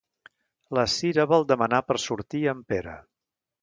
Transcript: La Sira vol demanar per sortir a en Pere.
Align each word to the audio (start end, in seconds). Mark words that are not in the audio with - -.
La 0.77 0.85
Sira 0.93 1.27
vol 1.33 1.47
demanar 1.53 1.85
per 1.93 2.01
sortir 2.09 2.45
a 2.47 2.59
en 2.59 2.69
Pere. 2.73 3.01